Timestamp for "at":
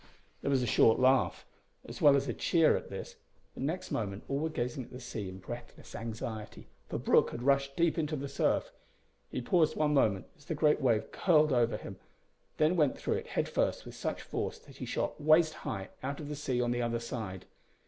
2.75-2.89, 4.85-4.91